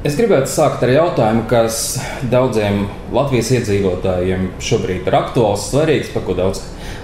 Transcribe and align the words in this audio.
Es 0.00 0.14
gribētu 0.16 0.48
sākt 0.48 0.80
ar 0.80 0.88
jautājumu, 0.94 1.42
kas 1.44 1.98
daudziem 2.32 2.86
Latvijas 3.12 3.50
iedzīvotājiem 3.58 4.46
šobrīd 4.64 5.04
ir 5.10 5.16
aktuāls, 5.18 5.66
svarīgs, 5.68 6.08
par 6.14 6.22
ko 6.24 6.32
daudz 6.38 6.62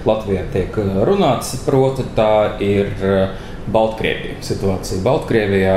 Latvijā 0.09 0.47
tiek 0.55 0.79
runāts. 1.05 1.51
Proti, 1.67 2.07
tā 2.17 2.55
ir 2.65 2.95
Baltkrievija. 3.69 4.39
Situācija 4.47 5.05
Baltkrievijā 5.05 5.75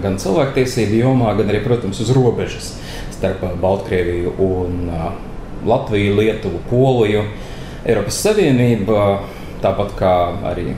gan 0.00 0.16
cilvēktiesību 0.22 0.96
jomā, 0.96 1.34
gan 1.36 1.52
arī, 1.52 1.60
protams, 1.66 2.00
uz 2.00 2.12
robežas 2.16 2.70
starp 3.18 3.44
Baltkrieviju 3.60 4.32
un 4.40 4.88
Latviju, 5.68 6.14
Lietuvu, 6.22 6.62
Poliju. 6.70 7.26
Eiropas 7.84 8.22
Savienība, 8.24 9.26
tāpat 9.60 9.92
kā 10.00 10.14
arī 10.54 10.70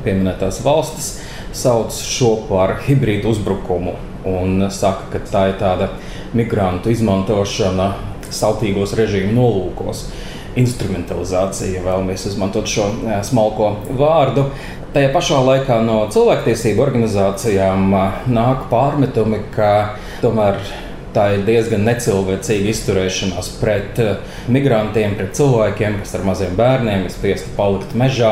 pieminētās 0.00 0.62
valstis, 0.64 1.12
sauc 1.52 1.92
šo 1.92 2.38
par 2.48 2.78
hibrīdu 2.88 3.28
uzbrukumu 3.34 3.98
un 4.28 4.68
saka, 4.70 5.08
ka 5.12 5.22
tā 5.30 5.46
ir 5.52 5.56
tāda 5.60 5.88
migrantu 6.36 6.92
izmantošana 6.92 7.92
sautīgos 8.32 8.94
režīmu 8.98 9.34
nolūkos. 9.36 10.06
Instrumentalizācija, 10.58 11.78
ja 11.78 11.82
vēlamies 11.86 12.26
izmantot 12.28 12.68
šo 12.68 12.90
smalko 13.24 13.70
vārdu. 13.96 14.50
Tajā 14.92 15.08
pašā 15.14 15.38
laikā 15.40 15.78
no 15.86 16.02
cilvēktiesību 16.12 16.84
organizācijām 16.84 17.94
nāk 18.28 18.66
pārmetumi, 18.68 19.40
ka 19.54 19.72
tomēr 20.20 20.60
Tā 21.12 21.26
ir 21.34 21.42
diezgan 21.44 21.82
necilvēcīga 21.84 22.70
izturēšanās 22.72 23.50
pret 23.60 23.98
eh, 24.00 24.36
migrantiem, 24.52 25.12
pret 25.18 25.34
cilvēkiem, 25.36 25.98
kas 26.00 26.14
ar 26.16 26.24
maziem 26.24 26.54
bērniem 26.56 27.04
ir 27.04 27.12
spiesti 27.12 27.52
palikt 27.58 27.92
mežā 27.98 28.30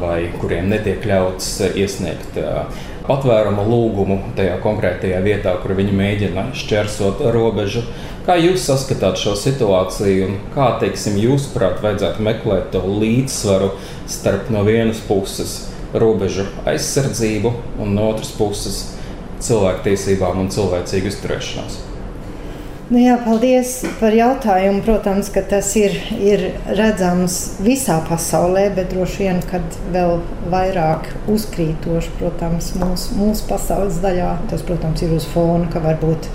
vai 0.00 0.30
kuriem 0.40 0.70
netiek 0.72 1.04
ļauts 1.08 1.50
eh, 1.66 1.76
iesniegt 1.84 2.38
patvērumu 3.06 3.64
lūgumu 3.66 4.18
tajā 4.38 4.56
konkrētajā 4.62 5.20
vietā, 5.24 5.54
kur 5.62 5.74
viņi 5.78 5.94
mēģina 5.98 6.46
šķērsot 6.58 7.22
robežu. 7.34 7.84
Kā 8.26 8.36
jūs 8.38 8.62
saskatāt 8.68 9.18
šo 9.18 9.34
situāciju 9.38 10.28
un 10.28 10.36
kā, 10.54 10.68
teiksim, 10.82 11.18
jūsuprāt, 11.18 11.80
vajadzētu 11.82 12.22
meklēt 12.22 12.70
to 12.74 12.82
līdzsvaru 12.86 13.72
starp 14.10 14.52
no 14.54 14.62
vienas 14.68 15.02
puses 15.08 15.56
robežu 15.92 16.46
aizsardzību 16.68 17.52
un 17.82 17.96
no 17.98 18.12
otras 18.12 18.30
puses 18.38 18.82
cilvēktiesībām 19.42 20.44
un 20.44 20.52
cilvēcīgu 20.54 21.10
izturēšanos? 21.10 21.80
Nu 22.92 23.00
jā, 23.00 23.14
paldies 23.24 23.70
par 24.02 24.12
jautājumu. 24.12 24.82
Protams, 24.84 25.30
ka 25.32 25.40
tas 25.48 25.70
ir, 25.80 25.94
ir 26.20 26.42
redzams 26.76 27.38
visā 27.64 27.96
pasaulē, 28.04 28.66
bet 28.76 28.90
droši 28.92 29.22
vien, 29.22 29.38
kad 29.48 29.78
vēl 29.94 30.18
vairāk 30.52 31.08
uzkrītoši, 31.32 32.12
protams, 32.18 32.74
mūsu, 32.76 33.16
mūsu 33.16 33.46
pasaules 33.48 33.96
daļā, 34.02 34.34
tas, 34.50 34.64
protams, 34.68 35.00
ir 35.06 35.16
uz 35.16 35.24
fona, 35.32 35.70
ka 35.72 35.80
varbūt 35.80 36.28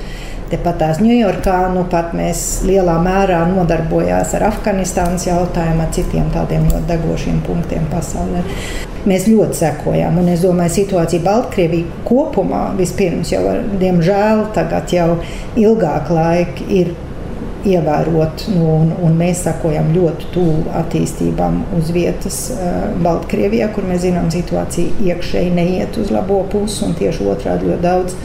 Tepat 0.47 0.78
tās 0.80 1.00
Ņujorkā 1.03 1.55
nu, 1.73 1.81
mēs 2.16 2.41
lielā 2.63 2.94
mērā 3.03 3.41
nodarbojāmies 3.50 4.31
ar 4.38 4.45
Afganistānas 4.47 5.25
jautājumu, 5.28 5.83
ar 5.83 5.91
citiem 5.91 6.30
tādiem 6.31 6.69
ļoti 6.72 6.88
degošiem 6.88 7.41
punktiem 7.44 7.89
pasaulē. 7.91 8.45
Mēs 9.08 9.27
ļoti 9.31 9.55
sekojām, 9.55 10.17
un 10.19 10.30
es 10.33 10.41
domāju, 10.44 10.73
situācija 10.81 11.23
Baltkrievijā 11.23 12.03
kopumā 12.08 12.63
vispirms 12.75 13.31
jau, 13.31 13.44
ar, 13.53 13.61
diemžēl, 13.80 14.47
tagad 14.55 14.91
jau 14.91 15.13
ilgāk 15.55 16.11
laika 16.11 16.67
ir 16.67 16.91
ievērot, 17.67 18.45
nu, 18.53 18.66
un, 18.73 18.91
un 19.03 19.16
mēs 19.17 19.41
sekojam 19.47 19.89
ļoti 19.95 20.30
tuvu 20.35 20.73
attīstībām 20.81 21.61
uz 21.80 21.91
vietas 21.95 22.41
uh, 22.53 22.75
Baltkrievijā, 23.03 23.69
kur 23.75 23.88
mēs 23.88 24.03
zinām, 24.05 24.30
situācija 24.33 25.08
iekšēji 25.08 25.55
neiet 25.55 25.97
uz 26.00 26.11
labo 26.13 26.44
pusi, 26.52 26.83
un 26.88 26.95
tieši 27.00 27.28
otrādi 27.31 27.72
ļoti 27.72 27.83
daudz 27.83 28.19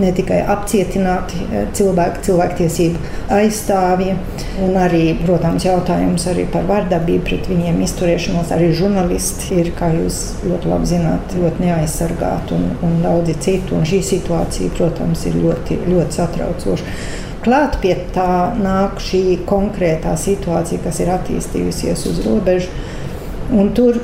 ne 0.00 0.10
tikai 0.16 0.40
apcietināti 0.54 1.44
eh, 1.46 1.66
cilvēki, 1.76 2.24
cilvēktiesību 2.26 3.02
aizstāvji, 3.36 4.16
un 4.64 4.76
arī, 4.80 5.02
protams, 5.22 5.66
jautājums 5.68 6.26
arī 6.30 6.46
par 6.52 6.66
vardarbību 6.68 7.24
pret 7.28 7.48
viņiem 7.50 7.80
izturēšanos. 7.86 8.52
Arī 8.56 8.70
žurnālisti 8.76 9.60
ir, 9.60 9.72
kā 9.78 9.92
jūs 9.94 10.20
ļoti 10.44 10.70
labi 10.72 10.90
zināt, 10.92 11.34
ļoti 11.38 11.66
neaizsargāti 11.66 12.56
un, 12.56 12.68
un 12.86 13.00
daudzi 13.04 13.36
citi. 13.40 13.74
Un 13.76 13.86
šī 13.88 14.02
situācija, 14.06 14.72
protams, 14.76 15.26
ir 15.30 15.40
ļoti, 15.40 15.82
ļoti 15.88 16.20
satraucoša. 16.20 16.94
Klāt 17.40 17.78
pie 17.80 17.94
tā 18.12 18.52
nāk 18.60 18.98
šī 19.00 19.40
konkrētā 19.48 20.12
situācija, 20.20 20.82
kas 20.84 20.98
ir 21.00 21.12
attīstījusies 21.14 22.08
uz 22.10 22.18
robežas. 22.26 22.68
Tur, 23.74 23.96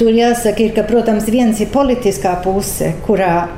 tur 0.00 0.14
jāsaka, 0.16 0.64
ir, 0.64 0.72
ka, 0.74 0.86
protams, 0.88 1.28
viens 1.30 1.60
ir 1.60 1.68
politiskā 1.74 2.32
puse, 2.42 2.94
kurā 3.04 3.50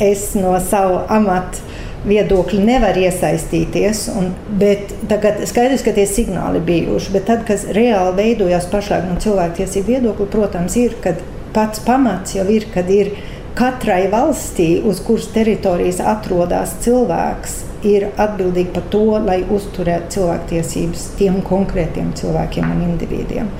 es 0.00 0.32
no 0.38 0.54
savu 0.62 1.02
amatu 1.12 1.62
viedokļi 2.06 2.62
nevar 2.66 2.96
iesaistīties. 2.98 4.06
Un, 4.18 4.32
bet 4.58 4.94
tagad 5.10 5.42
skaidrs, 5.48 5.84
ka 5.86 5.94
tie 5.96 6.06
signāli 6.08 6.62
bijuši. 6.66 7.12
Bet 7.14 7.28
tad, 7.30 7.44
kas 7.48 7.68
reāli 7.76 8.16
veidojās 8.18 8.68
pašlaik 8.72 9.06
no 9.10 9.18
cilvēktiesību 9.22 9.94
viedokļa, 9.94 10.30
protams, 10.32 10.78
ir, 10.80 10.96
kad 11.04 11.22
pats 11.54 11.82
pamats 11.86 12.36
jau 12.36 12.46
ir, 12.50 12.66
kad 12.74 12.90
ir 12.90 13.12
katrai 13.58 14.06
valstī, 14.12 14.80
uz 14.88 15.02
kuras 15.04 15.28
teritorijas 15.34 16.00
atrodas 16.00 16.72
cilvēks, 16.84 17.60
ir 17.86 18.08
atbildīgi 18.20 18.72
par 18.74 18.84
to, 18.92 19.04
lai 19.26 19.42
uzturētu 19.52 20.16
cilvēktiesības 20.16 21.06
tiem 21.18 21.40
konkrētiem 21.46 22.12
cilvēkiem 22.18 22.70
un 22.70 22.84
individiem. 22.92 23.50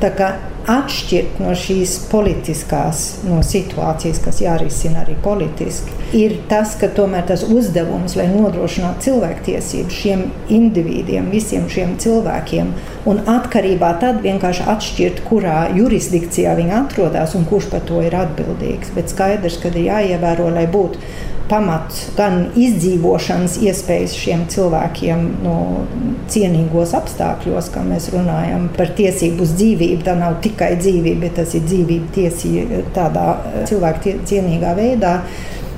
Tā 0.00 0.10
kā 0.16 0.32
atšķirt 0.70 1.38
no 1.42 1.52
šīs 1.56 1.92
politiskās 2.10 3.02
no 3.26 3.38
situācijas, 3.46 4.18
kas 4.24 4.40
jārisina 4.42 5.04
arī 5.04 5.14
politiski, 5.22 5.94
ir 6.16 6.36
tas, 6.50 6.74
ka 6.80 6.88
tomēr 6.96 7.26
tas 7.28 7.44
uzdevums, 7.46 8.16
lai 8.18 8.26
nodrošinātu 8.32 9.06
cilvēktiesības 9.06 10.00
šiem 10.00 10.24
individiem, 10.52 11.30
visiem 11.32 11.68
šiem 11.72 11.96
cilvēkiem, 12.02 12.72
un 13.10 13.22
atkarībā 13.36 13.92
tad 14.02 14.20
vienkārši 14.26 14.66
atšķirt, 14.74 15.22
kurā 15.28 15.60
jurisdikcijā 15.76 16.56
viņi 16.58 16.76
atrodas 16.80 17.38
un 17.38 17.46
kurš 17.48 17.70
par 17.72 17.86
to 17.86 18.02
ir 18.02 18.18
atbildīgs. 18.18 18.92
Bet 18.96 19.14
skaidrs, 19.14 19.60
ka 19.62 19.70
ir 19.72 19.86
jāievēro, 19.86 20.50
lai 20.54 20.66
būtu 20.70 21.02
pamats 21.50 22.08
gan 22.16 22.48
izdzīvošanas 22.58 23.58
iespējas 23.62 24.14
šiem 24.18 24.44
cilvēkiem 24.50 25.26
no 25.44 25.56
cienīgos 26.32 26.94
apstākļos, 26.98 27.70
kā 27.74 27.84
mēs 27.86 28.10
runājam 28.14 28.68
par 28.76 28.90
tiesību 28.98 29.46
uz 29.46 29.54
dzīvību. 29.58 30.02
Tā 30.06 30.16
nav 30.18 30.40
tikai 30.56 30.76
dzīvība, 30.80 31.20
bet 31.20 31.36
tas 31.36 31.54
ir 31.54 31.64
dzīvība 31.68 32.12
tiesība 32.14 32.80
tādā 32.96 33.26
cilvēku 33.68 34.16
cienīgā 34.26 34.72
veidā. 34.76 35.20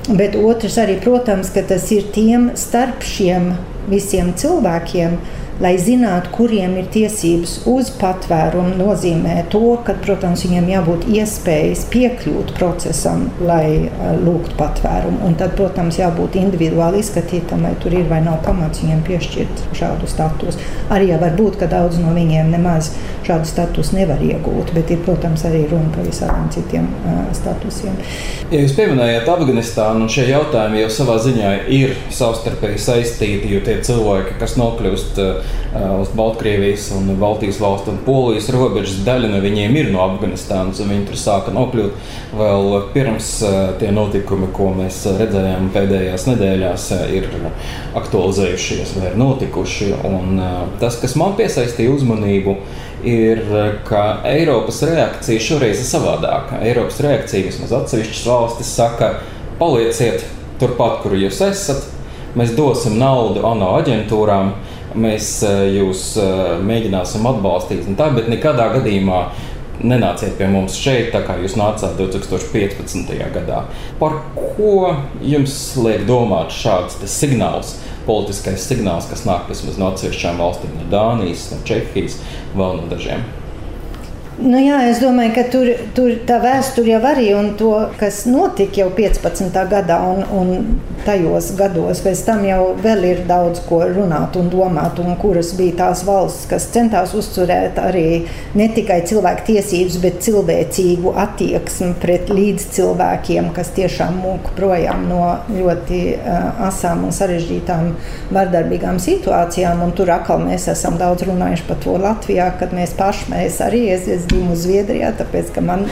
Bet 0.09 0.35
otrs 0.39 0.79
arī, 0.81 0.97
protams, 1.03 1.51
ka 1.53 1.61
tas 1.67 1.91
ir 1.91 2.07
tiem 2.15 2.51
starp 2.55 3.03
šiem 3.03 3.51
visiem 3.89 4.33
cilvēkiem, 4.33 5.17
lai 5.59 5.75
zinātu, 5.79 6.31
kuriem 6.35 6.77
ir 6.79 6.87
tiesības 6.91 7.55
uz 7.69 7.91
patvērumu, 7.99 8.75
nozīmē 8.79 9.43
to, 9.51 9.75
ka, 9.85 9.95
protams, 10.03 10.43
viņiem 10.47 10.69
jābūt 10.71 11.05
iespējas 11.11 11.85
piekļūt 11.93 12.53
procesam, 12.57 13.27
lai 13.43 13.89
uh, 13.89 14.13
lūgtu 14.19 14.55
patvērumu. 14.59 15.21
Un 15.27 15.37
tad, 15.39 15.55
protams, 15.59 15.99
jābūt 15.99 16.39
individuāli 16.39 17.03
izskatītam, 17.03 17.67
vai 17.67 17.75
tur 17.83 17.95
ir 17.95 18.07
vai 18.09 18.21
nav 18.25 18.39
pamats 18.45 18.83
viņiem 18.83 19.03
piešķirt 19.07 19.65
šādu 19.79 20.09
statusu. 20.09 20.63
Arī 20.95 21.11
var 21.19 21.35
būt, 21.37 21.59
ka 21.61 21.69
daudz 21.71 21.99
no 22.01 22.15
viņiem 22.15 22.51
nemaz 22.55 22.93
šādu 23.27 23.47
statusu 23.49 23.97
nevar 23.99 24.23
iegūt, 24.23 24.73
bet 24.75 24.91
ir, 24.95 25.03
protams, 25.05 25.43
arī 25.49 25.65
runa 25.69 25.91
par 25.95 26.07
visādiem 26.07 26.49
citiem 26.55 26.87
uh, 27.03 27.21
statusiem. 27.35 27.99
Ja 28.49 28.63
jūs 28.63 28.73
pieminējāt 28.79 29.27
Afganistānu, 29.29 30.07
un 30.07 30.11
šie 30.11 30.29
jautājumi 30.31 30.85
jau 30.85 30.89
savā 30.93 31.19
ziņā 31.21 31.53
ir 31.75 31.93
savstarpēji 32.15 32.81
saistīti, 32.81 33.51
jo 33.53 33.61
tie 33.65 33.77
cilvēki, 33.85 34.39
kas 34.39 34.55
nokļūst 34.59 35.19
Uh, 35.19 35.48
uz 36.01 36.09
Baltkrievijas 36.17 36.87
un 36.97 37.11
Baltijas 37.19 37.59
valstu 37.61 37.91
un 37.93 37.99
Polijas 38.05 38.49
robežas. 38.49 39.03
Daļa 39.05 39.29
no 39.29 39.41
viņiem 39.43 39.75
ir 39.77 39.91
no 39.93 40.01
Afganistānas, 40.01 40.81
un 40.81 40.89
viņi 40.93 41.05
tur 41.09 41.19
sāka 41.21 41.53
nokļūt 41.53 42.15
vēl 42.39 42.75
pirms 42.95 43.29
uh, 43.45 43.57
tie 43.81 43.91
notikumi, 43.93 44.49
ko 44.55 44.71
mēs 44.77 45.03
redzējām 45.19 45.69
pēdējās 45.75 46.25
nedēļās, 46.31 46.87
uh, 46.97 47.05
ir 47.13 47.29
aktualizējušies 47.99 48.95
vai 48.97 49.11
ir 49.11 49.19
notikuši. 49.21 49.91
Un 50.09 50.41
tas, 50.81 50.97
kas 51.01 51.15
man 51.19 51.35
piesaistīja 51.37 51.93
uzmanību, 51.93 52.55
ir, 53.07 53.43
ka 53.87 54.03
Eiropas 54.27 54.81
reakcija 54.89 55.43
šoreiz 55.43 55.79
ir 55.79 55.87
savādāka. 55.87 56.63
Eiropas 56.65 56.99
reakcija 57.03 57.45
vismaz 57.45 57.73
atsevišķas 57.77 58.25
valstis 58.27 58.73
saka, 58.75 59.13
palieciet 59.61 60.25
turpat, 60.59 61.01
kur 61.03 61.15
jūs 61.17 61.41
esat. 61.45 61.87
Mēs 62.37 62.53
dosim 62.57 62.99
naudu 62.99 63.41
ANO 63.47 63.71
aģentūrām, 63.79 64.51
mēs 64.97 65.31
eh, 65.47 65.61
jūs 65.79 66.11
eh, 66.21 66.57
mēģināsim 66.65 67.25
atbalstīt, 67.29 67.87
tā, 67.99 68.09
bet 68.15 68.29
nekādā 68.31 68.69
gadījumā 68.77 69.23
nenāciet 69.79 70.35
pie 70.39 70.49
mums 70.51 70.75
šeit, 70.75 71.13
tā 71.13 71.21
kā 71.23 71.37
jūs 71.39 71.55
nācāt 71.59 71.95
2015. 71.99 73.13
gadā. 73.35 73.63
Par 73.99 74.19
ko 74.35 74.93
jums 75.23 75.55
liek 75.79 76.03
domāt 76.09 76.51
šāds 76.55 76.99
signāls, 77.07 77.77
politiskais 78.07 78.65
signāls, 78.67 79.07
kas 79.09 79.25
nāk 79.29 79.47
vismaz 79.51 79.79
no 79.79 79.93
atsevišķām 79.93 80.41
valstīm, 80.41 80.75
no 80.75 80.89
Dānijas, 80.91 81.51
no 81.53 81.61
Čehijas, 81.67 82.19
vēl 82.57 82.81
no 82.81 82.89
dažiem? 82.91 83.23
Nu, 84.39 84.55
jā, 84.55 84.77
es 84.87 85.01
domāju, 85.03 85.33
ka 85.35 85.41
tur, 85.51 85.69
tur 85.91 86.13
tā 86.23 86.37
vēsture 86.39 86.93
jau 86.93 86.99
arī 87.09 87.25
un 87.35 87.49
to, 87.59 87.73
kas 87.99 88.21
notika 88.23 88.85
jau 88.85 88.87
15. 88.95 89.51
gadā 89.67 89.97
un, 90.07 90.21
un 90.31 90.51
tajos 91.03 91.49
gados, 91.59 91.99
pēc 92.05 92.21
tam 92.23 92.45
jau 92.47 92.61
vēl 92.79 93.03
ir 93.09 93.19
daudz 93.27 93.59
ko 93.67 93.81
runāt 93.89 94.37
un 94.39 94.47
domāt, 94.51 95.01
un 95.03 95.17
kuras 95.19 95.51
bija 95.57 95.75
tās 95.81 96.05
valsts, 96.07 96.47
kas 96.47 96.69
centās 96.71 97.11
uzturēt 97.19 97.81
arī 97.83 98.05
ne 98.55 98.69
tikai 98.71 99.01
cilvēku 99.09 99.43
tiesības, 99.49 99.97
bet 100.05 100.21
cilvēcīgu 100.23 101.13
attieksmi 101.19 101.91
pret 101.99 102.31
līdzcilvēkiem, 102.31 103.51
kas 103.55 103.73
tiešām 103.75 104.21
mūk 104.23 104.53
projām 104.55 105.03
no 105.11 105.33
ļoti 105.51 106.01
uh, 106.15 106.63
asām 106.69 107.03
un 107.09 107.15
sarežģītām 107.15 107.91
vardarbīgām 108.35 109.03
situācijām, 109.03 109.83
un 109.83 109.91
tur 109.99 110.15
atkal 110.15 110.39
mēs 110.47 110.71
esam 110.71 110.95
daudz 111.01 111.27
runājuši 111.27 111.67
par 111.67 111.83
to 111.83 111.99
Latvijā, 111.99 112.49
kad 112.63 112.75
mēs 112.75 112.95
paši 112.99 113.31
mēs 113.35 113.59
arī 113.67 113.85
esam 113.97 114.28
dzimu 114.29 114.55
Zviedrijā, 114.57 115.11
tāpēc 115.17 115.51
ka 115.55 115.63
man 115.65 115.85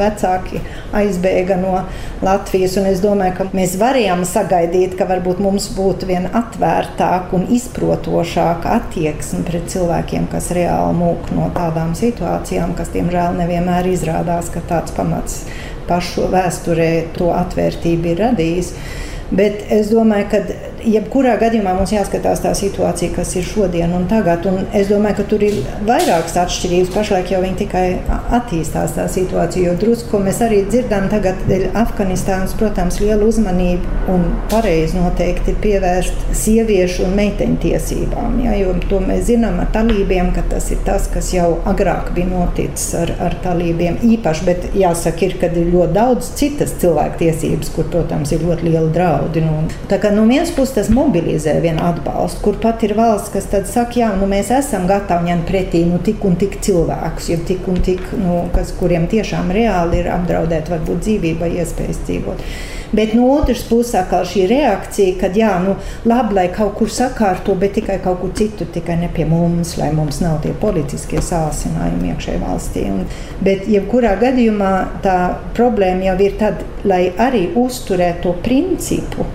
vecāki 0.00 0.60
aizbēga 0.96 1.56
no 1.60 1.74
Latvijas. 2.24 2.76
Es 2.90 3.02
domāju, 3.02 3.36
ka 3.38 3.46
mēs 3.56 3.76
varējām 3.80 4.24
sagaidīt, 4.28 4.96
ka 4.98 5.08
varbūt 5.10 5.40
mums 5.42 5.70
būtu 5.76 6.08
viena 6.10 6.30
atvērtāka 6.40 7.36
un 7.36 7.46
izprotošāka 7.56 8.76
attieksme 8.80 9.44
pret 9.48 9.68
cilvēkiem, 9.72 10.28
kas 10.32 10.50
reāli 10.56 10.96
mūk 11.00 11.32
no 11.36 11.50
tādām 11.56 11.94
situācijām, 11.98 12.74
kas, 12.78 12.92
diemžēl, 12.94 13.38
nevienmēr 13.40 13.90
izrādās, 13.92 14.50
ka 14.52 14.64
tāds 14.70 14.96
pamats 14.96 15.44
pašu 15.90 16.28
vēsturē 16.30 16.90
to 17.16 17.32
atvērtību 17.34 18.12
ir 18.12 18.26
radījis. 18.28 18.74
Bet 19.30 19.62
es 19.70 19.92
domāju, 19.92 20.26
ka 20.32 20.38
jebkurā 20.84 21.36
gadījumā 21.40 21.72
mums 21.76 21.92
jāskatās 21.94 22.42
tā 22.44 22.52
situācija, 22.56 23.12
kas 23.14 23.34
ir 23.38 23.46
šodien 23.46 23.92
un 23.96 24.06
tagad. 24.10 24.46
Un 24.48 24.64
es 24.76 24.88
domāju, 24.90 25.20
ka 25.20 25.26
tur 25.32 25.44
ir 25.44 25.58
vairākas 25.88 26.36
atšķirības. 26.44 26.92
Pašlaik 26.94 27.32
jau 27.34 27.40
viņi 27.44 27.58
tikai 27.62 27.84
attīstās 28.40 28.94
tā 28.96 29.06
situācija. 29.10 29.70
Jo 29.70 29.76
drusku, 29.80 30.10
ko 30.12 30.22
mēs 30.24 30.40
arī 30.44 30.62
dzirdam 30.68 31.08
tagad, 31.12 31.42
ir 31.52 31.68
Afganistānas, 31.78 32.54
protams, 32.58 33.00
liela 33.02 33.26
uzmanība 33.28 34.12
un 34.12 34.26
pareizi 34.52 34.98
noteikti 34.98 35.54
pievērst 35.62 36.34
sieviešu 36.40 37.06
un 37.08 37.16
meiteņu 37.18 37.60
tiesībām. 37.64 38.40
Ja, 38.44 38.56
jo 38.58 38.74
to 38.88 39.02
mēs 39.04 39.26
zinām 39.30 39.60
ar 39.62 39.70
talībiem, 39.74 40.32
ka 40.36 40.44
tas 40.50 40.70
ir 40.74 40.80
tas, 40.86 41.08
kas 41.12 41.32
jau 41.34 41.52
agrāk 41.68 42.12
bija 42.16 42.30
noticis 42.30 42.94
ar, 42.98 43.14
ar 43.28 43.36
talībiem 43.44 44.00
īpaši. 44.10 44.46
Bet 44.48 44.68
jāsaka, 44.78 45.28
ir, 45.28 45.36
ka 45.40 45.52
ir 45.52 45.70
ļoti 45.74 45.96
daudz 45.96 46.32
citas 46.40 46.74
cilvēku 46.80 47.20
tiesības, 47.24 47.72
kur, 47.74 47.88
protams, 47.92 48.32
ir 48.34 48.44
ļoti 48.46 48.70
liela 48.70 48.88
draudi. 48.94 49.44
Nu, 49.44 49.64
tā 49.90 50.00
kā 50.00 50.12
no 50.14 50.24
vienas 50.30 50.52
puses 50.56 50.69
puses 50.70 50.88
tas 50.88 50.94
mobilizē 50.94 51.60
vienu 51.60 51.82
atbalstu, 51.82 52.40
kur 52.42 52.58
pat 52.60 52.82
ir 52.82 52.94
valsts, 52.94 53.30
kas 53.32 53.48
saka, 53.72 53.98
jā, 53.98 54.10
nu, 54.16 54.26
mēs 54.26 54.50
esam 54.50 54.86
gatavi 54.86 55.30
ņemt 55.30 55.46
pretī 55.48 55.84
nu, 55.86 55.98
tik 55.98 56.24
un 56.24 56.36
tik 56.36 56.60
cilvēkus, 56.62 57.30
jau 57.30 57.38
tik 57.46 57.68
un 57.68 57.80
tik, 57.82 58.00
nu, 58.18 58.48
kas, 58.54 58.72
kuriem 58.78 59.08
tiešām 59.10 59.50
reāli 59.50 60.00
ir 60.00 60.10
apdraudēta 60.10 60.76
varbūt 60.76 61.02
dzīvība, 61.02 61.50
iespējas 61.60 62.04
dzīvot. 62.06 62.44
Bet 62.92 63.12
no 63.14 63.28
otras 63.36 63.62
puses, 63.62 63.94
atkal 63.94 64.24
šī 64.26 64.48
reakcija, 64.50 65.16
ka, 65.20 65.30
jā, 65.34 65.52
nu, 65.62 65.76
labi, 66.10 66.34
lai 66.34 66.46
kaut 66.54 66.74
kur 66.78 66.90
sakārto, 66.90 67.54
bet 67.54 67.76
tikai 67.78 68.00
kaut 68.02 68.18
kur 68.22 68.32
citur, 68.34 68.66
tikai 68.66 68.98
ne 68.98 69.10
pie 69.14 69.26
mums, 69.30 69.76
lai 69.78 69.92
mums 69.94 70.18
nav 70.22 70.40
tie 70.42 70.54
politiskie 70.58 71.22
sāsinājumi 71.22 72.10
iekšējā 72.10 72.40
valstī. 72.42 72.86
Un, 72.90 73.04
bet, 73.46 73.68
jebkurā 73.70 74.16
gadījumā, 74.22 74.72
tā 75.06 75.18
problēma 75.54 76.10
jau 76.10 76.16
ir 76.26 76.34
tad, 76.40 76.64
lai 76.82 77.04
arī 77.14 77.46
uzturētu 77.58 78.26
to 78.26 78.34
principu, 78.42 79.28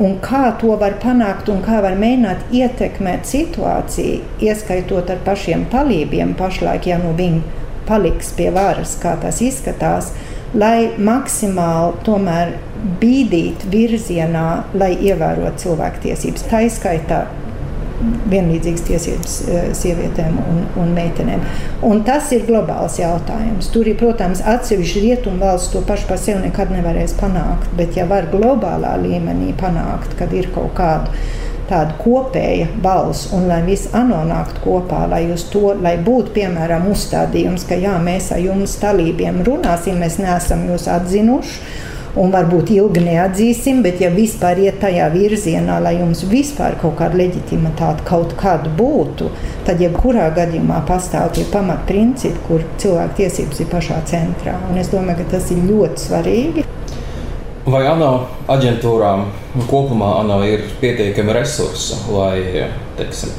Un 0.00 0.16
kā 0.24 0.46
to 0.60 0.72
var 0.80 0.94
panākt 1.02 1.50
un 1.52 1.58
kā 1.64 1.82
var 1.84 1.96
mēģināt 2.00 2.54
ietekmēt 2.56 3.28
situāciju, 3.28 4.22
ieskaitot 4.40 5.10
ar 5.12 5.20
pašiem 5.26 5.66
talībiem, 5.72 6.32
pašlaik, 6.38 6.88
ja 6.88 6.96
nu 7.02 7.12
viņi 7.18 7.42
paliks 7.88 8.30
pie 8.38 8.48
varas, 8.54 8.94
kā 9.02 9.12
tas 9.20 9.42
izskatās, 9.44 10.12
lai 10.56 10.90
maksimāli 10.96 12.00
tomēr 12.06 12.54
bīdīt 13.02 13.66
virzienā, 13.70 14.46
lai 14.72 14.94
ievērotu 14.96 15.66
cilvēktiesības. 15.66 16.48
Tā 16.48 16.64
izskaitā 16.64 17.20
vienlīdzīgas 18.30 18.84
tiesības 18.86 19.36
eh, 19.48 19.66
sievietēm 19.76 20.38
un, 20.40 20.62
un 20.80 20.94
meitenēm. 20.96 21.44
Un 21.86 22.02
tas 22.06 22.30
ir 22.36 22.46
globāls 22.48 22.98
jautājums. 23.00 23.68
Tur 23.74 23.90
ir, 23.90 23.98
protams, 24.00 24.42
atsevišķi 24.54 25.04
rietumu 25.06 25.42
valsts 25.44 25.74
to 25.74 25.84
pašu 25.86 26.08
par 26.10 26.20
sevi 26.22 26.46
nekad 26.46 26.72
nevarēs 26.74 27.16
panākt, 27.20 27.70
bet 27.78 27.98
ja 27.98 28.08
var 28.10 28.30
globālā 28.32 28.96
līmenī 29.02 29.52
panākt, 29.60 30.16
kad 30.18 30.32
ir 30.36 30.50
kaut 30.54 30.74
kāda 30.78 31.12
tāda 31.70 31.94
kopēja 32.00 32.66
balss, 32.82 33.28
un 33.36 33.46
lai 33.46 33.60
viss 33.62 33.92
anonāktu 33.94 34.64
kopā, 34.64 35.04
lai 35.10 35.22
uz 35.30 35.44
to, 35.52 35.70
lai 35.78 35.94
būtu, 36.02 36.34
piemēram, 36.34 36.88
uzstādījums, 36.90 37.66
ka 37.68 37.78
jā, 37.78 37.94
mēs 38.02 38.32
ar 38.34 38.42
jums 38.42 38.74
talībiem 38.82 39.38
runāsim, 39.46 40.00
mēs 40.02 40.18
neesam 40.22 40.66
jūs 40.66 40.88
atzinuši, 40.90 41.60
un 42.18 42.32
varbūt 42.34 42.72
ilgi 42.74 43.02
neatzīsim, 43.04 43.82
bet 43.84 44.00
ja 44.02 44.10
vispār 44.14 44.58
iet 44.64 44.80
tajā 44.82 45.06
virzienā, 45.12 45.78
lai 45.82 45.96
jums 46.00 46.24
vispār 46.30 46.76
kaut 46.80 46.96
kāda 46.98 47.20
leģitimitāte 47.20 48.06
kaut 48.08 48.34
kāda 48.40 48.72
būtu, 48.78 49.30
tad 49.66 49.82
jebkurā 49.82 50.30
gadījumā 50.36 50.82
pastāv 50.88 51.30
tie 51.36 51.46
pamatprincipi, 51.52 52.42
kur 52.48 52.66
cilvēku 52.82 53.20
tiesības 53.22 53.62
ir 53.62 53.70
pašā 53.70 54.00
centrā. 54.10 54.56
Un 54.70 54.80
es 54.82 54.90
domāju, 54.92 55.22
ka 55.22 55.36
tas 55.36 55.50
ir 55.54 55.62
ļoti 55.68 56.06
svarīgi. 56.08 56.66
Vai 57.70 57.84
ANO 57.86 58.10
aģentūrām 58.50 59.26
kopumā 59.68 60.14
ANO 60.22 60.40
ir 60.48 60.64
pietiekami 60.80 61.34
resursi, 61.36 61.98
lai 62.10 62.66
teiksim, 62.98 63.34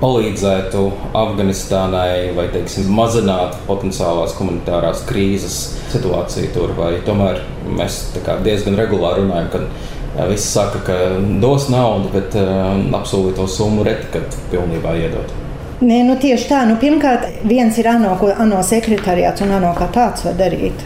palīdzētu 0.00 0.82
Afganistānai 1.16 2.32
vai 2.36 2.46
teiksim, 2.52 2.90
mazinātu 2.96 3.62
potenciālās 3.68 4.36
humanitārās 4.36 5.04
krīzes 5.08 5.58
situāciju 5.94 6.52
tur. 6.54 6.74
Vai 6.76 6.96
tomēr 7.06 7.40
mēs 7.78 8.02
diezgan 8.44 8.76
regulāri 8.78 9.24
runājam, 9.24 9.50
ka 9.54 10.28
visi 10.30 10.48
saka, 10.50 10.84
ka 10.86 11.00
dos 11.42 11.70
naudu, 11.72 12.12
bet 12.12 12.36
uh, 12.40 12.76
apsolīto 13.00 13.48
summu 13.50 13.84
reti, 13.88 14.12
kad 14.16 14.40
pilnībā 14.52 14.96
iedot. 15.00 15.45
Nē, 15.76 15.96
nu 16.08 16.14
tieši 16.16 16.46
tā. 16.48 16.62
Nu, 16.64 16.78
pirmkārt, 16.80 17.26
viens 17.44 17.76
ir 17.76 17.84
ANO, 17.90 18.14
ko 18.16 18.30
ANO 18.32 18.62
sekretariāts 18.64 19.42
un 19.44 19.50
ANO 19.58 19.74
kā 19.76 19.90
tāds 19.92 20.24
var 20.24 20.38
darīt 20.38 20.84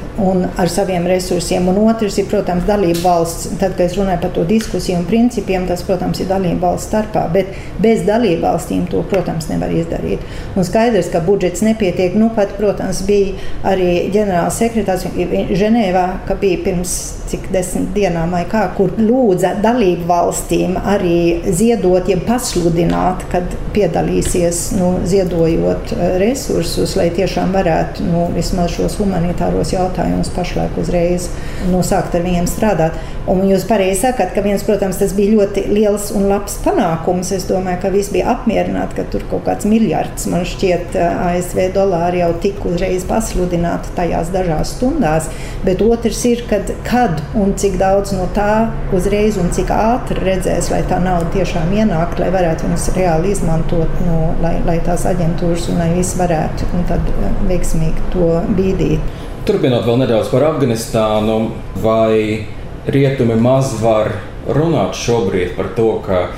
ar 0.58 0.68
saviem 0.68 1.06
resursiem. 1.06 1.68
Un 1.70 1.78
otrs 1.86 2.18
ir, 2.18 2.26
protams, 2.26 2.66
dalība 2.66 2.98
valsts. 3.04 3.52
Tad, 3.60 3.76
kad 3.78 3.84
es 3.86 3.94
runāju 3.94 4.20
par 4.24 4.32
to 4.34 4.42
diskusiju 4.48 4.98
un 4.98 5.06
principiem, 5.06 5.68
tas, 5.70 5.84
protams, 5.86 6.18
ir 6.20 6.26
dalība 6.32 6.66
valsts 6.66 6.90
starpā. 6.90 7.22
Bet 7.32 7.54
bez 7.78 8.02
dalību 8.08 8.42
valstīm 8.42 8.88
to, 8.90 9.04
protams, 9.12 9.46
nevar 9.52 9.70
izdarīt. 9.70 10.26
Un 10.58 10.66
skaidrs, 10.66 11.12
ka 11.14 11.22
budžets 11.22 11.62
nepietiek. 11.62 12.18
Nu, 12.18 12.32
pat, 12.34 12.56
protams, 12.58 13.04
bija 13.06 13.38
arī 13.70 14.10
ģenerāls 14.10 14.58
sekretārs 14.58 15.06
Ženēvā, 15.06 16.06
ka 16.26 16.34
bija 16.42 16.64
pirms 16.66 16.98
cik 17.30 17.46
desmit 17.54 17.92
dienām 17.94 18.34
vai 18.34 18.42
kā, 18.50 18.64
kur 18.76 18.92
lūdza 18.98 19.54
dalību 19.62 20.08
valstīm 20.08 20.76
arī 20.80 21.20
ziedot, 21.46 22.08
ja 22.10 22.18
pasludināt, 22.26 23.22
kad 23.30 23.54
piedalīsies 23.74 24.64
nu, 24.80 24.90
ziedojot 25.04 25.92
eh, 25.94 26.16
resursus, 26.22 26.96
lai 26.98 27.10
tiešām 27.14 27.52
varētu 27.54 28.08
nu, 28.08 28.26
vismaz 28.34 28.74
šos 28.76 28.96
humanitāros 29.00 29.74
jautājumus 29.74 30.32
pašlaik 30.34 30.78
uzreiz 30.80 31.28
nu, 31.70 31.84
sākt 31.86 32.16
ar 32.16 32.24
viņiem 32.26 32.48
strādāt. 32.50 32.98
Un 33.30 33.44
jūs 33.46 33.66
pareizi 33.68 34.00
sakat, 34.00 34.32
ka 34.34 34.42
viens, 34.42 34.62
protams, 34.64 34.96
tas 34.98 35.12
bija 35.14 35.36
ļoti 35.36 35.66
liels 35.70 36.08
un 36.16 36.24
labs 36.30 36.56
panākums. 36.64 37.28
Es 37.36 37.44
domāju, 37.46 37.82
ka 37.82 37.92
visi 37.92 38.14
bija 38.16 38.32
apmierināti, 38.32 38.96
ka 38.96 39.04
tur 39.12 39.26
kaut 39.30 39.44
kāds 39.46 39.68
miljards, 39.68 40.24
man 40.32 40.46
šķiet, 40.48 40.96
eh, 40.98 41.20
ASV 41.28 41.68
dolāri 41.76 42.22
jau 42.24 42.32
tika 42.42 42.66
uzreiz 42.72 43.04
pasludināti 43.08 43.92
tajās 43.98 44.32
dažās 44.34 44.74
stundās. 44.76 45.28
Bet 45.64 45.84
otrs 45.84 46.24
ir, 46.30 46.42
kad, 46.48 46.72
kad 46.86 47.20
un 47.36 47.52
cik 47.60 47.76
daudz 47.80 48.14
no 48.16 48.26
tā 48.34 48.70
uzreiz 48.96 49.36
un 49.40 49.52
cik 49.54 49.70
ātri 49.74 50.24
redzēs, 50.24 50.70
lai 50.72 50.80
tā 50.88 50.98
nauda 51.04 51.28
tiešām 51.36 51.70
ienāk, 51.76 52.16
lai 52.18 52.32
varētu 52.32 52.66
viņus 52.66 52.88
reāli 52.96 53.34
izmantot, 53.34 54.00
nu, 54.06 54.18
lai, 54.42 54.56
lai 54.70 54.78
tās 54.86 55.06
aģentūras 55.10 55.68
un 55.72 55.80
lai 55.82 55.90
viss 55.96 56.18
varētu 56.20 56.68
eh, 56.78 57.42
veiksmīgi 57.50 58.08
to 58.14 58.30
bīdīt. 58.56 59.18
Turpinot 59.48 59.86
vēl 59.88 60.02
nedaudz 60.04 60.30
par 60.30 60.46
Afganistānu, 60.50 61.38
vai 61.82 62.46
rietumi 62.90 63.38
maz 63.40 63.72
var 63.80 64.12
runāt 64.50 64.98
šobrīd 64.98 65.56
par 65.56 65.72
to, 65.76 65.88
ka 66.04 66.28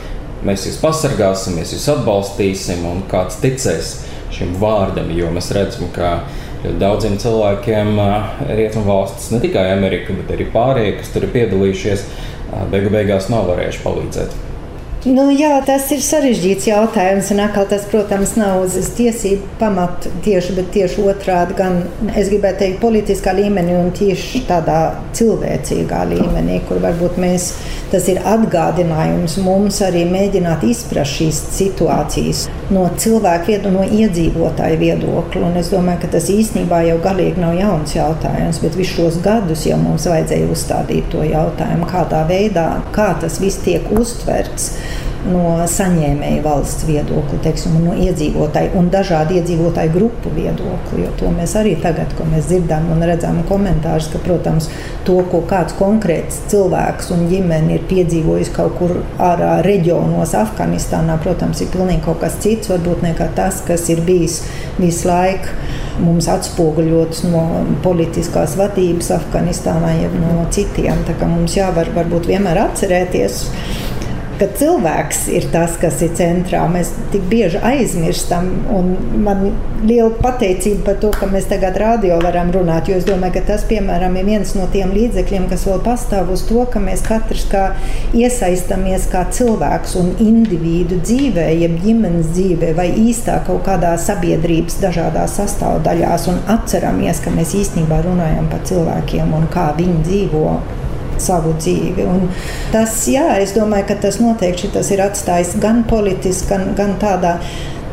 mēs 0.46 0.66
jūs 0.68 0.78
pasargāsim, 0.82 1.58
mēs 1.58 1.74
jūs 1.74 1.88
atbalstīsim 1.92 2.86
un 2.88 3.02
kāds 3.10 3.38
ticēs 3.42 3.96
šim 4.32 4.54
vārdam, 4.62 5.10
jo 5.14 5.28
mēs 5.34 5.50
redzam, 5.54 5.90
ka 5.94 6.22
daudziem 6.80 7.18
cilvēkiem 7.20 7.98
rietumvalstis, 8.48 9.32
ne 9.34 9.42
tikai 9.42 9.66
Amerika, 9.74 10.14
bet 10.16 10.30
arī 10.34 10.46
pārējie, 10.54 10.96
kas 11.00 11.12
tur 11.14 11.26
ir 11.26 11.34
piedalījušies, 11.34 12.06
beigu 12.72 12.94
beigās 12.94 13.28
nav 13.32 13.50
varējuši 13.50 13.84
palīdzēt. 13.84 14.51
Nu, 15.02 15.24
jā, 15.34 15.56
tas 15.66 15.88
ir 15.90 15.98
sarežģīts 15.98 16.68
jautājums. 16.68 17.32
Un 17.34 17.40
atkal 17.42 17.64
tas, 17.66 17.82
protams, 17.90 18.36
nav 18.38 18.60
uz 18.68 18.86
tiesību 18.94 19.56
pamatu 19.58 20.12
tieši, 20.22 20.54
bet 20.54 20.68
tieši 20.76 21.02
otrādi. 21.10 21.56
Gan 21.58 21.80
es 22.14 22.30
gribētu 22.30 22.60
teikt, 22.60 22.78
politiskā 22.84 23.34
līmenī 23.34 23.74
un 23.80 23.90
tieši 23.98 24.44
tādā 24.46 24.76
cilvēcīgā 25.18 26.04
līmenī, 26.06 26.60
kur 26.68 26.78
varbūt 26.84 27.18
mēs, 27.18 27.48
tas 27.90 28.06
ir 28.12 28.20
atgādinājums 28.22 29.40
mums 29.42 29.80
arī 29.82 30.04
mēģināt 30.06 30.62
izprast 30.70 31.18
šīs 31.18 31.42
situācijas 31.58 32.44
no 32.70 32.86
cilvēku 32.94 33.50
viedokļa, 33.50 33.74
no 33.74 33.82
iedzīvotāju 34.04 34.78
viedokļa. 34.84 35.44
Un 35.48 35.58
es 35.58 35.72
domāju, 35.74 36.04
ka 36.04 36.12
tas 36.14 36.30
īstenībā 36.30 36.84
jau 36.86 37.00
galīgi 37.02 37.42
nav 37.42 37.58
jauns 37.58 37.98
jautājums, 37.98 38.62
bet 38.62 38.78
visus 38.78 38.94
šos 39.00 39.18
gadus 39.26 39.66
jau 39.66 39.82
mums 39.82 40.06
vajadzēja 40.06 40.46
uzstādīt 40.54 41.10
to 41.10 41.26
jautājumu, 41.26 41.90
kādā 41.90 42.22
veidā, 42.30 42.68
kā 42.94 43.10
tas 43.18 43.42
viss 43.42 43.66
tiek 43.66 43.90
uztverts 43.98 44.70
no 45.26 45.54
saņēmēja 45.70 46.42
valsts 46.44 46.86
viedokļa, 46.88 47.38
teiksim, 47.44 47.76
no 47.84 47.94
iedzīvotāju 48.02 48.72
un 48.78 48.88
dažādu 48.92 49.36
iedzīvotāju 49.38 49.92
grupu 49.94 50.32
viedokļa. 50.34 50.98
Jo 51.02 51.12
to 51.20 51.30
mēs 51.34 51.54
arī 51.58 51.76
tagad, 51.82 52.14
ko 52.18 52.26
mēs 52.28 52.48
dzirdam 52.50 52.88
un 52.94 53.04
redzam 53.06 53.38
komentārus, 53.48 54.10
ka, 54.12 54.22
protams, 54.24 54.68
to, 55.06 55.20
ko 55.30 55.42
kāds 55.50 55.76
konkrēts 55.78 56.42
cilvēks 56.52 57.12
un 57.14 57.26
ģimene 57.30 57.76
ir 57.76 57.86
piedzīvojis 57.90 58.52
kaut 58.56 58.76
kur 58.80 58.98
ārā 59.22 59.60
reģionos, 59.66 60.34
Afganistānā, 60.42 61.18
protams, 61.22 61.62
ir 61.62 61.70
pilnīgi 61.74 62.04
kaut 62.06 62.22
kas 62.24 62.40
cits, 62.42 62.72
varbūt 62.72 63.06
nekā 63.06 63.30
tas, 63.36 63.62
kas 63.66 63.88
ir 63.94 64.02
bijis 64.06 64.42
visu 64.80 65.08
laiku 65.10 65.60
mums 66.02 66.26
atspoguļots 66.32 67.26
no 67.28 67.42
politiskās 67.84 68.56
vadības 68.58 69.12
Afganistānā, 69.18 69.92
jeb 70.00 70.14
no 70.18 70.46
citiem. 70.54 71.04
Tā 71.06 71.16
kā 71.20 71.28
mums 71.28 71.56
jāvar 71.58 71.90
varbūt 71.94 72.30
vienmēr 72.32 72.62
atcerēties 72.64 73.42
ka 74.42 74.48
cilvēks 74.58 75.26
ir 75.30 75.44
tas, 75.52 75.76
kas 75.78 76.00
ir 76.02 76.10
centrā. 76.18 76.64
Mēs 76.70 76.90
tik 77.12 77.22
bieži 77.30 77.60
aizmirstam, 77.62 78.48
un 78.74 78.88
man 79.22 79.44
liela 79.86 80.10
pateicība 80.18 80.82
par 80.88 80.98
to, 81.04 81.12
ka 81.14 81.28
mēs 81.30 81.46
tagad 81.50 81.78
radio 81.78 82.18
varam 82.22 82.50
runāt. 82.54 82.90
Jo 82.90 82.98
es 82.98 83.06
domāju, 83.06 83.36
ka 83.36 83.44
tas, 83.52 83.62
piemēram, 83.70 84.16
ir 84.18 84.26
viens 84.26 84.54
no 84.58 84.66
tiem 84.72 84.90
līdzekļiem, 84.96 85.46
kas 85.52 85.66
vēl 85.68 85.78
pastāv 85.86 86.32
uz 86.34 86.42
to, 86.48 86.64
ka 86.72 86.82
mēs 86.82 87.04
katrs 87.06 87.46
kā 87.52 87.68
iesaistamies 88.18 89.06
kā 89.12 89.24
cilvēks 89.36 89.94
un 90.02 90.12
individu 90.22 90.98
dzīvē, 91.06 91.46
jeb 91.62 91.78
ģimenes 91.86 92.34
dzīvē, 92.34 92.74
vai 92.78 92.90
īstā 93.06 93.38
kaut 93.46 93.62
kādā 93.68 93.94
sabiedrības 94.00 94.80
dažādās 94.82 95.38
sastāvdaļās, 95.38 96.28
un 96.34 96.42
atceramies, 96.56 97.22
ka 97.22 97.34
mēs 97.34 97.54
īstenībā 97.62 98.02
runājam 98.08 98.50
par 98.50 98.66
cilvēkiem 98.66 99.36
un 99.38 99.50
kā 99.54 99.70
viņi 99.78 100.00
dzīvo 100.08 100.46
savu 101.22 101.54
dzīvi. 101.58 102.06
Un 102.08 102.26
tas, 102.74 102.96
jā, 103.10 103.28
es 103.42 103.54
domāju, 103.56 103.88
ka 103.90 104.00
tas 104.06 104.20
noteikti 104.22 104.72
tas 104.74 104.90
ir 104.94 105.04
atstājis 105.04 105.56
gan 105.62 105.84
politiski, 105.88 106.50
gan, 106.50 106.72
gan 106.78 106.96
tādā 107.02 107.36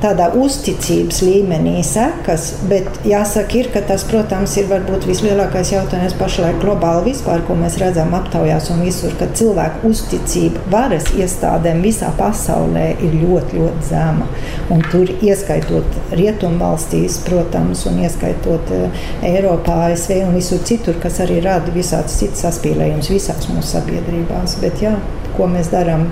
tādā 0.03 0.29
uzticības 0.39 1.21
līmenī 1.25 1.79
sekas, 1.85 2.51
bet 2.69 2.87
jāsaka, 3.07 3.57
ir, 3.59 3.69
ka 3.73 3.81
tas, 3.89 4.05
protams, 4.07 4.55
ir 4.59 4.69
varbūt 4.71 5.07
vislielākais 5.09 5.73
jautājums 5.73 6.15
pašlaik 6.19 6.59
globāli 6.63 7.11
vispār, 7.11 7.43
ko 7.47 7.57
mēs 7.59 7.77
redzam 7.81 8.13
aptaujās 8.17 8.69
un 8.73 8.83
visur, 8.85 9.13
ka 9.19 9.29
cilvēku 9.35 9.91
uzticība 9.91 10.63
varas 10.71 11.09
iestādēm 11.15 11.83
visā 11.85 12.11
pasaulē 12.19 12.85
ir 12.97 13.17
ļoti, 13.23 13.59
ļoti 13.59 13.89
zema. 13.89 14.27
Un 14.73 14.83
tur 14.91 15.09
ieskaitot 15.25 16.15
rietumvalstīs, 16.15 17.19
protams, 17.27 17.85
un 17.89 18.03
ieskaitot 18.05 18.75
uh, 18.75 19.01
Eiropā, 19.25 19.81
ASV 19.89 20.21
un 20.27 20.37
visur 20.37 20.63
citur, 20.67 20.99
kas 21.01 21.19
arī 21.25 21.41
rada 21.45 21.73
visāds 21.75 22.19
cits 22.21 22.45
saspīlējums 22.45 23.11
visās 23.11 23.49
mūsu 23.51 23.75
sabiedrībās. 23.75 24.59
Bet 24.63 24.83
jā, 24.83 24.95
ko 25.37 25.49
mēs 25.51 25.71
darām? 25.73 26.09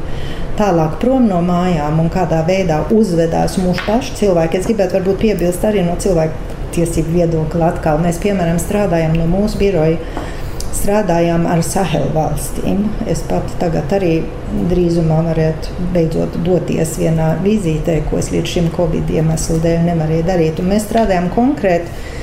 Tālāk 0.58 0.98
prom 1.02 1.28
no 1.30 1.40
mājām 1.46 2.00
un 2.02 2.10
kādā 2.14 2.42
veidā 2.48 2.82
uzvedās 2.94 3.58
mūsu 3.62 3.84
paši 3.88 4.16
cilvēki. 4.22 4.60
Es 4.60 4.70
gribētu 4.70 4.98
varbūt 4.98 5.22
piebilst 5.22 5.66
arī 5.68 5.86
no 5.86 5.98
cilvēku 6.02 6.58
tiesību 6.76 7.14
viedokļa 7.20 7.70
atkal. 7.74 8.02
Mēs, 8.04 8.20
piemēram, 8.24 8.60
strādājam 8.62 9.16
no 9.18 9.28
mūsu 9.30 9.62
biroja. 9.62 10.26
Strādājām 10.78 11.48
ar 11.50 11.64
Sahelu 11.66 12.12
valstīm. 12.14 12.84
Es 13.10 13.24
pat 13.26 13.50
tagad 13.62 13.94
arī 13.98 14.20
drīzumā 14.70 15.24
varētu 15.26 15.88
beidzot 15.96 16.38
doties 16.46 16.94
vienā 17.02 17.32
vizītē, 17.42 17.98
ko 18.10 18.20
es 18.22 18.30
līdz 18.34 18.54
šim 18.54 18.70
Covid 18.76 19.10
iemeslu 19.18 19.58
dēļ 19.64 19.88
nevarēju 19.90 20.28
darīt. 20.28 20.62
Un 20.62 20.70
mēs 20.74 20.86
strādājam 20.86 21.32
konkrēti 21.34 22.14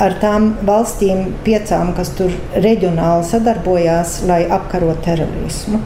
ar 0.00 0.16
tām 0.22 0.52
valstīm, 0.66 1.34
piecām, 1.44 1.92
kas 1.96 2.14
tur 2.16 2.32
reģionāli 2.56 3.26
sadarbojās, 3.28 4.20
lai 4.30 4.44
apkarotu 4.56 5.04
terorismu 5.10 5.82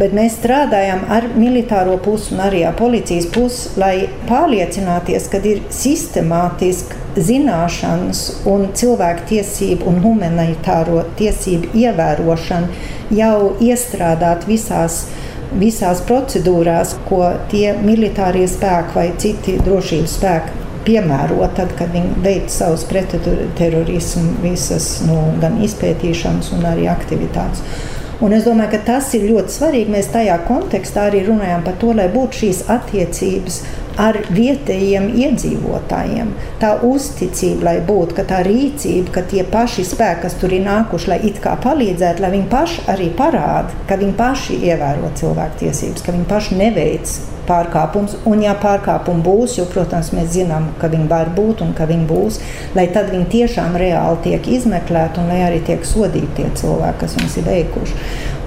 bet 0.00 0.14
mēs 0.16 0.38
strādājam 0.38 1.02
ar 1.12 1.26
militāro 1.36 1.98
pusi 2.00 2.34
un 2.34 2.42
arī 2.46 2.62
ar 2.64 2.76
policijas 2.78 3.28
pusi, 3.34 3.74
lai 3.80 3.94
pārliecināties, 4.30 5.28
ka 5.32 5.42
ir 5.44 5.62
sistemātiski 5.74 7.20
zināšanas 7.20 8.22
un 8.48 8.70
cilvēku 8.76 9.26
tiesību 9.34 9.88
un 9.90 10.00
humanitāro 10.04 11.02
tiesību 11.18 11.74
ievērošana 11.82 13.18
jau 13.20 13.56
iestrādāt 13.60 14.46
visās 14.48 15.04
visās 15.50 15.98
procedūrās, 16.06 16.94
ko 17.08 17.24
tie 17.50 17.72
militārie 17.82 18.46
spēki 18.48 18.94
vai 18.94 19.06
citi 19.18 19.56
drošības 19.66 20.12
spēki 20.20 20.58
piemēro 20.86 21.44
tad, 21.56 21.72
kad 21.78 21.90
viņi 21.92 22.22
veic 22.24 22.52
savus 22.54 22.86
pretterorismu 22.88 24.38
visas 24.44 24.92
nu, 25.06 25.18
gan 25.42 25.58
izpētīšanas, 25.64 26.52
gan 26.54 26.70
arī 26.72 26.86
aktivitātes. 26.92 27.64
Un 28.20 28.34
es 28.36 28.44
domāju, 28.44 28.74
ka 28.74 28.80
tas 28.84 29.06
ir 29.16 29.22
ļoti 29.30 29.54
svarīgi. 29.54 29.92
Mēs 29.94 30.10
tajā 30.12 30.34
kontekstā 30.44 31.06
arī 31.08 31.22
runājam 31.24 31.62
par 31.64 31.78
to, 31.80 31.94
lai 31.96 32.04
būtu 32.12 32.42
šīs 32.42 32.66
attiecības 32.68 33.62
ar 34.00 34.18
vietējiem 34.36 35.08
iedzīvotājiem. 35.22 36.34
Tā 36.60 36.74
uzticība, 36.86 37.64
lai 37.70 37.74
būtu, 37.88 38.18
ka 38.18 38.26
tā 38.28 38.42
rīcība, 38.46 39.14
ka 39.16 39.24
tie 39.32 39.44
paši 39.48 39.86
spēki, 39.88 40.26
kas 40.26 40.36
tur 40.40 40.52
ir 40.52 40.66
nākuši, 40.66 41.10
lai 41.14 41.20
it 41.30 41.40
kā 41.44 41.56
palīdzētu, 41.64 42.24
lai 42.24 42.32
viņi 42.36 42.48
paši 42.52 42.86
arī 42.92 43.10
parāda, 43.16 43.82
ka 43.88 44.00
viņi 44.00 44.16
paši 44.20 44.60
ievēro 44.68 45.12
cilvēktiesības, 45.20 46.04
ka 46.04 46.16
viņi 46.16 46.28
paši 46.30 46.60
neveic 46.60 47.16
pārkāpums. 47.50 48.16
Un, 48.30 48.42
ja 48.46 48.54
pārkāpumi 48.62 49.24
būs, 49.26 49.58
jo, 49.58 49.66
protams, 49.70 50.12
mēs 50.16 50.32
zinām, 50.36 50.70
ka 50.80 50.90
viņi 50.92 51.08
var 51.10 51.32
būt 51.36 51.64
un 51.66 51.74
ka 51.76 51.88
viņi 51.90 52.06
būs, 52.10 52.40
lai 52.78 52.86
tad 52.94 53.10
viņi 53.12 53.30
tiešām 53.34 53.78
reāli 53.80 54.22
tiek 54.28 54.50
izmeklēti 54.58 55.22
un 55.22 55.32
lai 55.32 55.42
arī 55.48 55.62
tiek 55.66 55.86
sodīti 55.86 56.36
tie 56.38 56.50
cilvēki, 56.62 57.00
kas 57.02 57.16
viņus 57.18 57.40
ir 57.40 57.48
veikuši. 57.50 57.98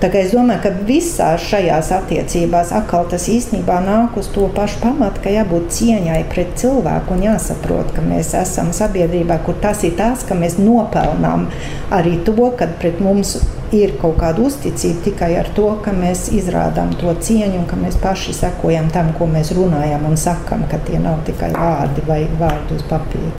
Tā 0.04 0.10
kā 0.12 0.20
es 0.20 0.34
domāju, 0.36 0.60
ka 0.66 0.72
visās 0.88 1.46
šajās 1.48 1.94
attiecībās 1.96 2.74
atkal 2.76 3.06
tas 3.12 3.30
īstenībā 3.32 3.78
nāk 3.86 4.18
uz 4.20 4.28
to 4.36 4.50
pašu 4.52 4.82
pamatu, 4.82 5.22
ka 5.24 5.32
jābūt 5.32 5.70
cieņai 5.78 6.18
pret 6.34 6.58
cilvēku 6.60 7.16
un 7.16 7.24
jāsaprot, 7.30 7.94
ka 7.96 8.04
mēs 8.04 8.34
esam 8.36 8.74
sabiedrībā, 8.76 9.40
kur 9.46 9.56
tas 9.64 9.86
ir 9.88 9.96
tas, 10.00 10.26
ka 10.28 10.36
mēs 10.36 10.58
nopelnām 10.60 11.48
arī 11.96 12.18
to, 12.28 12.36
ka 12.60 12.68
pret 12.82 13.00
mums 13.04 13.38
ir 13.74 13.96
kaut 14.02 14.18
kāda 14.22 14.44
uzticība 14.44 15.06
tikai 15.08 15.32
ar 15.40 15.50
to, 15.56 15.70
ka 15.86 15.94
mēs 15.96 16.28
izrādām 16.36 16.92
to 17.00 17.14
cieņu 17.28 17.62
un 17.62 17.68
ka 17.70 17.80
mēs 17.80 17.98
paši 18.04 18.36
sekojam 18.38 18.90
tam, 18.94 19.14
ko 19.18 19.28
mēs 19.32 19.54
runājam 19.58 20.06
un 20.10 20.20
sakam, 20.20 20.66
ka 20.72 20.82
tie 20.88 21.00
nav 21.02 21.24
tikai 21.28 21.54
vārdi 21.56 22.04
vai 22.10 22.20
vārdi 22.40 22.78
uz 22.78 22.84
papīra. 22.90 23.32